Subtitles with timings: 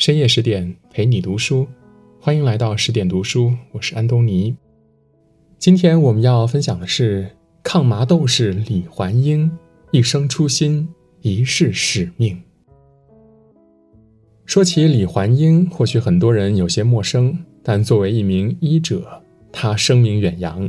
[0.00, 1.68] 深夜十点陪你读书，
[2.18, 4.56] 欢迎来到十点读书，我是安东尼。
[5.58, 7.30] 今天我们要分享的是
[7.62, 9.50] 抗麻斗士李环英
[9.90, 10.88] 一生初心，
[11.20, 12.40] 一世使命。
[14.46, 19.22] 说起李环英，或许很多人有些陌生，但作为一名医者，
[19.52, 20.66] 他声名远扬，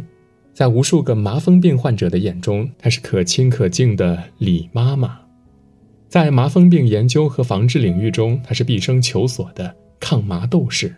[0.53, 5.20] 在无数个麻风病患者的眼中，她是可亲可敬的李妈妈。
[6.11, 10.93] 在麻风病研究和防治领域中，他是毕生求索的抗麻斗士。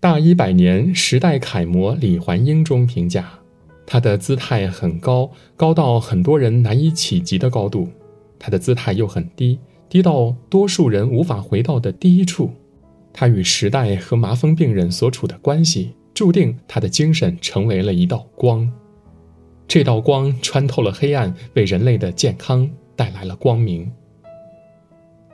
[0.00, 3.38] 大医百年时代楷模李环英中评价，
[3.84, 7.86] 他的姿态很高，高到很多人难以企及的高度；
[8.38, 9.58] 他的姿态又很低，
[9.90, 12.50] 低到多数人无法回到的低处。
[13.12, 18.66] 他与时代和麻风病人所处的关系，注定他的精神成为了一道光。
[19.68, 22.66] 这道光穿透了黑暗，为人类的健康。
[22.96, 23.90] 带来了光明。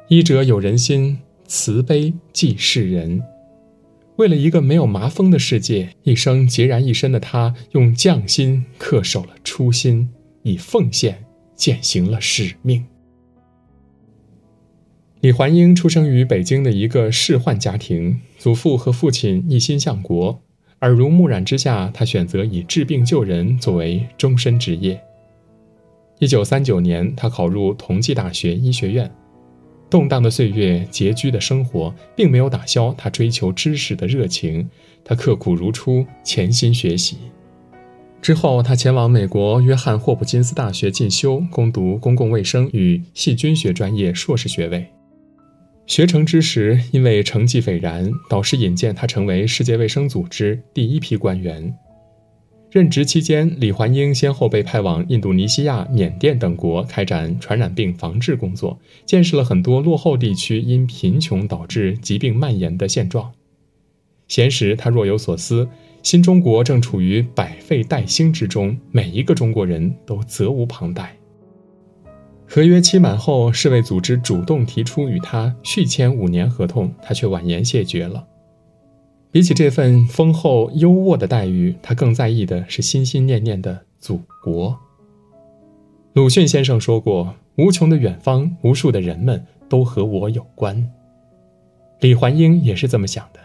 [0.09, 3.23] 医者有人心，慈悲济世人。
[4.17, 10.11] 为了一个没有麻风的世界，一生孑然一身的他，用匠心恪守了初心，
[10.43, 12.85] 以奉献践行了使命。
[15.21, 20.43] 李焕英出生于北京的一个仕宦家庭，祖父和父亲一心向国，
[20.81, 25.03] 耳濡目染之下，他选择以治病救人作为终身职业。
[26.21, 29.11] 一九三九年，他考入同济大学医学院。
[29.89, 34.69] 动荡的岁月，拮据的生活，并没有打消他追求知识的热情。
[35.03, 37.17] 他刻苦如初，潜心学习。
[38.21, 44.87] 之后，他前往美国约翰霍普金斯大学进修，攻读公共卫生与细菌学专业硕士学位。
[45.87, 51.75] 学成之时，因为成绩斐然，导师引荐他成为世界卫生组织第一批官员。
[52.71, 63.33] 任职期间，李焕英先后被派往印度尼西亚、缅甸等国开展传染病防治工作，见识了很多落后地区因贫穷导致疾病蔓延的现状。
[64.29, 65.69] 闲时，他若有所思：
[66.05, 71.17] 新中国正处于百废待兴之中，每一个中国人都责无旁贷。
[72.47, 78.25] 合约期满后，世卫组织主动提出与他续签五年合同，他却婉言谢绝了。
[79.33, 84.77] 比起这份丰厚优渥的待遇，他更在意的是心心念念的祖国。
[86.15, 90.91] 鲁迅先生说过：“无穷的远方，无数的人们都和我有关。”
[92.01, 93.39] 李环英也是这么想的：“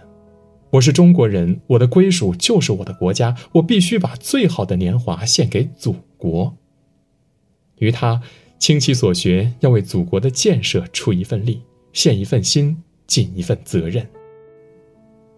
[0.71, 6.57] 我是中国人，我的归属就是我的国家，我必须把最好的年华献给祖国。”
[7.77, 8.23] 于他
[8.57, 11.61] 倾其所学，要为祖国的建设出一份力，
[11.93, 14.07] 献一份心，尽一份责任。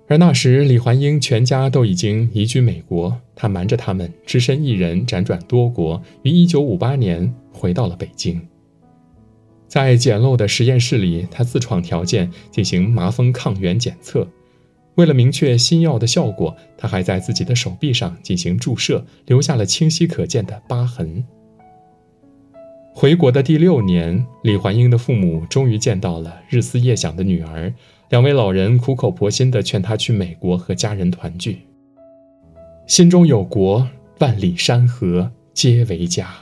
[0.10, 8.42] 而那时，李环英全家都已经移居美国，他瞒着他们，只身一人辗转多国，于1958年回到了北京。
[9.68, 14.26] 在简陋的实验室里，他自创条件进行麻风抗原检测。
[14.96, 21.22] 为了明确新药的效果，他还在自己的手臂上进行注射，留下了清晰可见的疤痕。
[23.00, 27.72] 回国的第六年，李焕英的父母终于见到了日思夜想的女儿。
[28.10, 31.60] 两位老人苦口婆心地劝他去美国和家人团聚。
[32.88, 33.88] 心中有国，
[34.18, 36.34] 万里山河皆为家。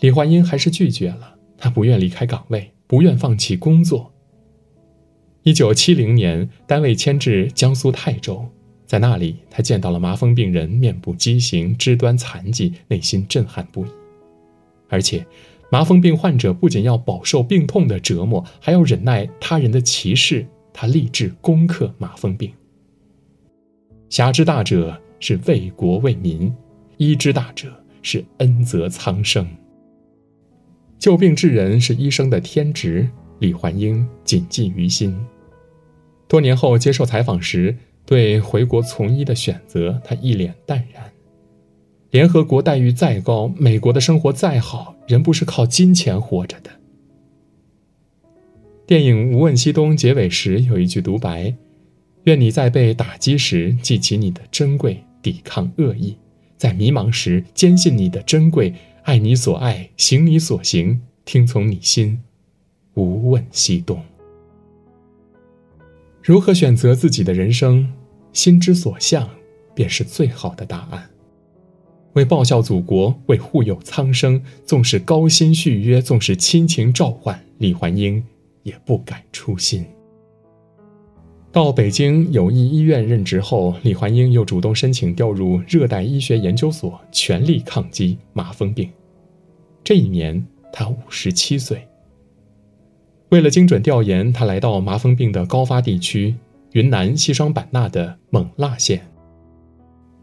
[0.00, 4.12] 李焕英还是拒绝了，他不愿离开岗位，不愿放弃工作。
[5.44, 8.44] 一九七零年，单位迁至江苏泰州，
[8.84, 13.88] 在那里，他见到了麻风病人面部畸形、肢端残疾，内心震撼不已，
[14.90, 15.26] 而且。
[15.72, 20.44] 麻风病患者不仅要饱受病痛的折磨，还要忍耐他人的歧视。
[20.72, 22.52] 他立志攻克麻风病。
[24.08, 26.52] 侠之大者是为国为民，
[26.96, 29.46] 医之大者是恩泽苍生。
[30.98, 33.08] 救病治人是医生的天职，
[33.38, 35.16] 李焕英谨记于心。
[36.26, 41.12] 多年后接受采访时，对回国从医的选择，他一脸淡然。
[42.10, 46.70] 联合国待遇再高，美国的生活再好，人不是靠金钱活着的。
[48.84, 51.54] 电影《无问西东》结尾时有一句独白
[52.24, 56.16] ：“愿你在被打击时记起你的珍贵，抵抗恶意；
[56.56, 58.74] 在迷茫时坚信你的珍贵，
[59.04, 62.20] 爱你所爱，行你所行，听从你心。
[62.94, 64.02] 无问西东。
[66.20, 67.88] 如何选择自己的人生？
[68.32, 69.30] 心之所向，
[69.76, 71.08] 便是最好的答案。”
[72.14, 78.22] 为报效祖国，为护佑苍生，纵使高薪续约，纵使亲情召唤，李焕英
[78.62, 79.84] 也不改初心。
[81.52, 88.88] 到北京友谊医院任职后，李焕英又主动申请调入热带医学研究所，全力抗击麻风病。
[89.82, 91.86] 这一年，他五十七岁。
[93.30, 96.34] 为了精准调研，他来到麻风病的高发地区
[96.72, 99.09] 云南西双版纳的勐腊县。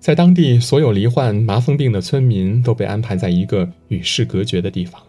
[0.07, 5.03] 在当地，所有罹患麻风病的村民都被安排在一个与世隔绝的地方，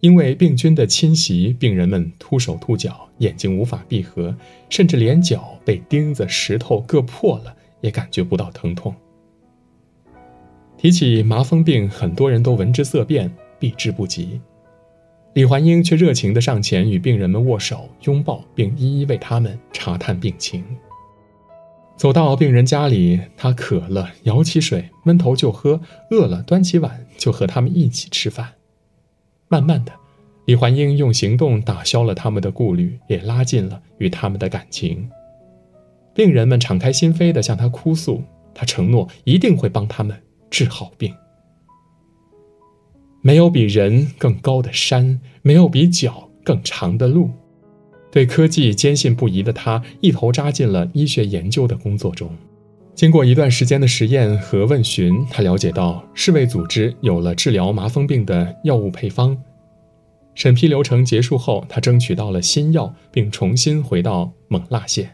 [0.00, 4.34] 因为病菌的侵袭，病人们秃手秃脚，眼睛无法闭合，
[4.70, 8.94] 甚至连脚被钉子、石头割破了也感觉不到疼痛。
[10.78, 14.40] 提起麻风病，很多人都闻之色变，避之不及。
[15.34, 20.64] 李焕英却热情地上前与病人们握手、拥抱，并一一为他们查探病情。
[21.96, 25.80] 走到病人家里，他渴了舀起水，闷头就喝；
[26.10, 28.54] 饿了端起碗就和他们一起吃饭。
[29.48, 29.92] 慢慢的，
[30.46, 35.08] 李焕英用行动打消了他们的顾虑，也拉近了与他们的感情。
[36.14, 40.20] 病人们敞开心扉的向他哭诉，他承诺一定会帮他们
[40.50, 41.14] 治好病。
[43.22, 47.30] 没有比人更高的山，没有比脚更长的路。
[48.14, 52.30] 对科技坚信不疑的他，一头扎进了医学研究的工作中。
[52.94, 59.36] 经过一段时间的实验和问询，他了解到世卫组织有了治疗麻风病的药物配方。
[60.36, 65.10] 审批流程结束后，他争取到了新药，并重新回到勐腊县。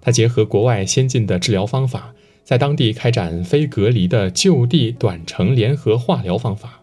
[0.00, 2.12] 他结合国外先进的治疗方法，
[2.42, 6.79] 在当地开展非隔离的就地短程联合化疗方法。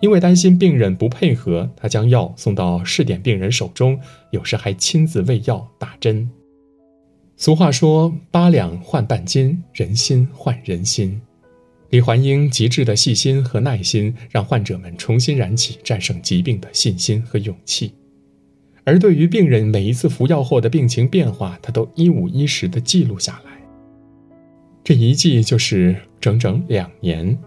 [0.00, 3.98] 因为担心病人不配合，他将药送到试点病人手中，
[4.30, 6.30] 有时还亲自喂药打针。
[7.36, 11.20] 俗话说：“八两换半斤，人心换人心。”
[11.90, 17.92] 李焕英极致的细心和耐心，让患者们重新燃起战胜疾病的信心和勇气。
[18.84, 23.52] 而对于病人每一次服药后的病情变化，他都一五一十地记录下来。
[24.84, 27.38] 这一记就是整整两年。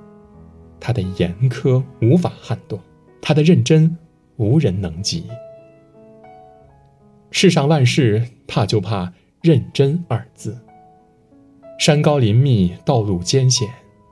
[0.81, 2.77] 他的严苛无法撼动，
[3.21, 3.95] 他的认真
[4.35, 5.23] 无人能及。
[7.29, 10.57] 世上万事，怕就怕认真二字。
[11.79, 13.67] 山高林密，道路艰险，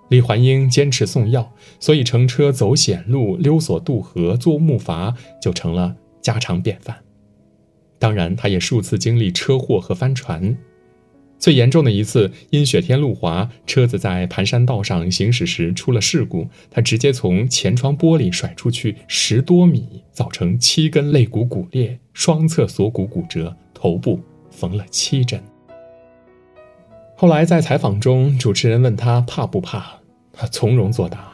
[0.09, 6.95] 李焕英坚持送药，所以乘车走险路、溜索渡河、坐木筏就成了家常便饭。
[7.99, 10.57] 当然，他也数次经历车祸和翻船。
[11.39, 24.19] 最严重的一次，因雪天路滑，车子在盘山道上行驶时出了事故，他直接从前窗玻璃甩出去十多米，造成七根肋骨骨裂，双侧锁骨骨折，头部
[24.51, 25.41] 缝了七针。
[27.15, 29.93] 后来在采访中，主持人问他怕不怕，
[30.33, 31.31] 他从容作答：“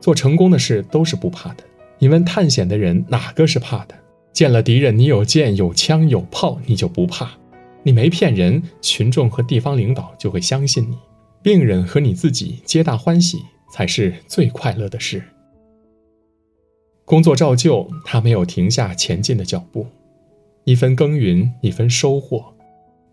[0.00, 1.62] 做成功的事都是不怕的。
[2.00, 3.94] 你问探险的人哪个是怕的？
[4.32, 7.30] 见了敌人，你有剑有枪有炮，你就不怕。”
[7.84, 10.96] 你没骗人，群众和地方领导就会相信你，
[11.42, 15.22] 病人和你自己皆大欢喜，才是最快乐的事。
[17.04, 19.86] 工作照旧，他没有停下前进的脚步，
[20.64, 22.42] 一分耕耘一分收获。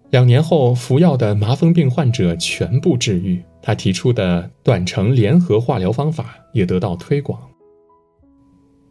[0.09, 7.38] 两年后，服药的麻风病患者全部治愈，他提出的短程联合化疗方法也得到推广。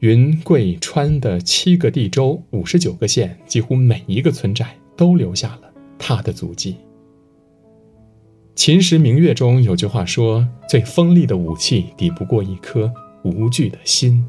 [0.00, 5.70] 云贵川的七个地州、五十九个县，几乎每一个村寨都留下了。
[6.00, 6.75] 他的足迹。
[8.56, 12.93] 秦时明月中有句话说：“最锋利的武器抵不过一颗
[13.23, 14.26] 无惧的心。”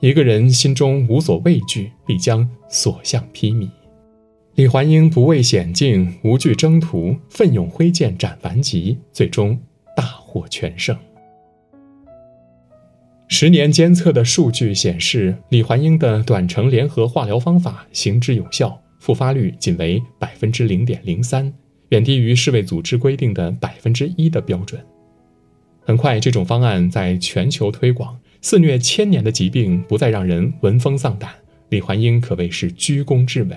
[0.00, 3.68] 一个人心中无所畏惧，必将所向披靡。
[4.54, 9.58] 李焕英不畏险境，无惧征途，奋勇挥剑斩顽疾，最终
[9.96, 10.96] 大获全胜。
[13.28, 18.80] 十年监测的数据显示，李焕英的短程联合化疗方法行之有效。
[19.06, 21.54] 复发率仅为百分之零点零三，
[21.90, 24.84] 远低于世卫组织规定的百分之一的标准。
[25.84, 31.30] 很快，这种方案在全球推广，肆虐千年的疾病不再让人闻风丧胆。
[31.68, 33.56] 李焕英可谓是居功至伟，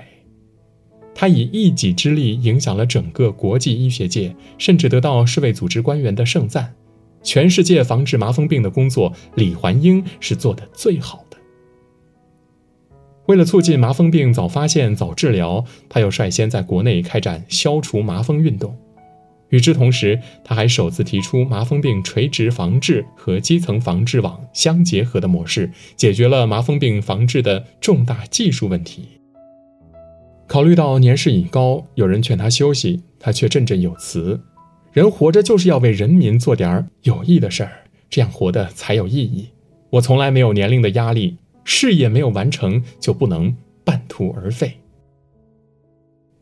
[1.16, 6.76] 他以一己之力影响了整个国际医学界，甚至得到世卫组织官员的盛赞。
[7.24, 11.26] 全世界防治麻风病的工作，李焕英是做的最好。
[13.30, 18.76] 为了促进麻风病早发现、早治疗，他又率先在国内开展消除麻风运动。
[19.50, 29.08] 与之同时，他还首次提出麻风病垂直防治和基层防治网相结合的模式，解决了麻风病防治的重大技术问题。
[30.48, 34.42] 考虑到年事已高，有人劝他休息，他却振振有词
[34.92, 39.50] ：“人活着就是要为人民做点有益的事儿，这样活的才有意义。
[39.92, 44.80] 我从来没有年龄的压力。”事业没有完成就不能半途而废。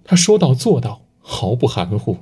[0.04, 2.18] 他说到做到，毫不含糊。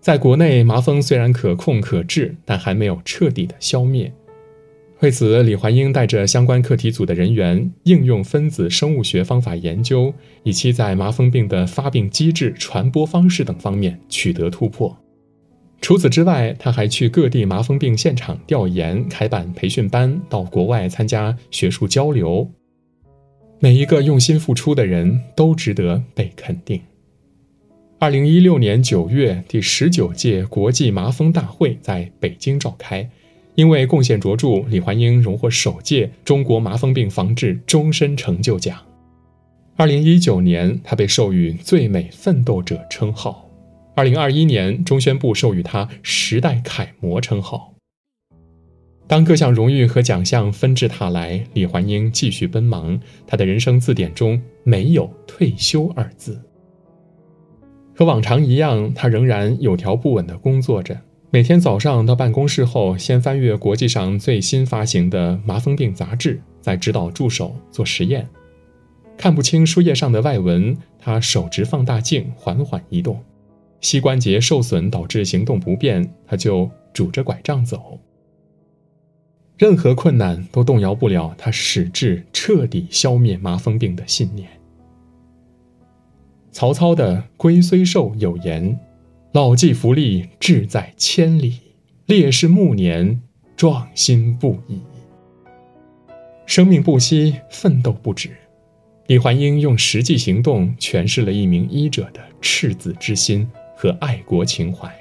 [0.00, 4.12] 在国内，麻风虽然可控可治，但还没有彻底的消灭。
[5.00, 14.96] 为此，李怀英带着相关课题组的人员，应用分子生物学方法研究，以期在麻风病的发病机制、传播方式等方面取得突破。
[15.84, 22.50] 除此之外，他还去各地麻风病现场调研，开办培训班，到国外参加学术交流。
[23.60, 26.80] 每一个用心付出的人都值得被肯定。
[27.98, 33.06] 二零一六年九月，第十九届国际麻风大会在北京召开，
[33.54, 38.80] 因为贡献卓著，李焕英荣获首届中国麻风病防治终身成就奖。
[39.76, 43.43] 二零一九年，他被授予最美奋斗者称号。
[43.96, 47.72] 二零二一年，中宣部授予他时代楷模称号。
[49.06, 56.40] 当各项荣誉和奖项纷至沓来，李焕英继续奔忙，他的人生字典中没有退休二字。
[57.94, 60.98] 和往常一样，他仍然有条不紊地工作着。
[61.30, 68.28] 每天早上到办公室后，先翻阅国际上最新发行的麻风病杂志，再指导助手做实验。
[69.16, 73.22] 看不清书页上的外文，他手持放大镜缓缓移动。
[73.84, 78.00] 膝关节受损导致行动不便，他就拄着拐杖走。
[79.58, 84.48] 任何困难都动摇不了他矢志彻底消灭麻风病的信念。
[86.50, 88.80] 曹操的“龟虽寿”有言
[89.32, 91.52] ：“老骥伏枥，志在千里；
[92.06, 93.20] 烈士暮年，
[93.54, 94.80] 壮心不已。”
[96.46, 98.30] 生命不息，奋斗不止。
[99.08, 104.92] 李焕英用实际行动诠释了一名医者的赤子之心和爱国情怀。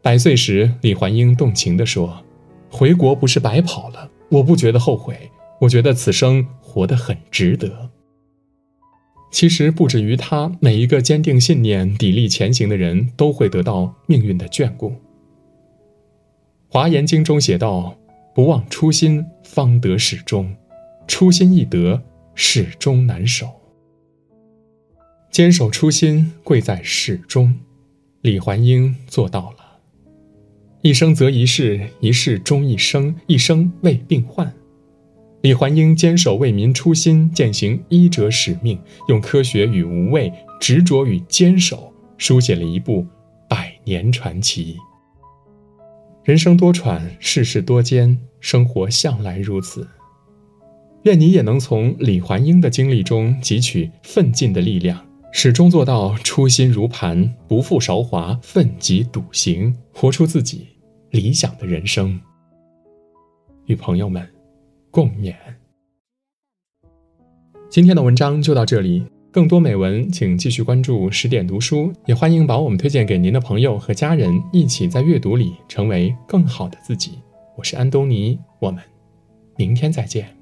[0.00, 2.24] 百岁时，李焕英动情地说
[2.70, 7.90] ：“回国不是白跑了，我不觉得后悔，我觉得此生活得很值得。”
[9.30, 14.90] 其实不止于他，每一个坚定信念、砥砺前行的人都会得到命运的眷顾。
[16.70, 17.94] 《华严经》中写道
[18.34, 20.46] ：“不忘初心，方得始终；
[21.06, 22.02] 初心易得，
[22.34, 23.50] 始终难守。”
[25.30, 27.54] 坚守初心，贵在始终。
[28.22, 29.78] 李焕英做到了。
[30.82, 34.52] 一生择一事，一事终一生，一生为病患。
[35.42, 43.06] 李焕英坚守为民初心，践行医者使命，用科学与无畏、执着与坚守，书写了一部
[43.48, 44.76] 百年传奇。
[46.24, 49.86] 人生多舛，世事多艰，生活向来如此。
[51.04, 60.66] 愿你也能从李焕英的经历中汲取奋进的力量，始终做到初心如磐，不负韶华，奋楫笃行，活出自己
[61.10, 62.20] 理想的人生。
[63.66, 64.28] 与朋友们。
[64.90, 65.34] 共勉。
[67.68, 77.18] 今天的文章就到这里，更多美文请继续关注十点读书，也欢迎把我们推荐给您的朋友和家人，一起在阅读里成为更好的自己。
[77.54, 78.82] 我是安东尼，我们
[79.56, 80.37] 明天再见。